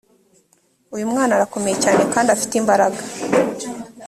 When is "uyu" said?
0.95-1.05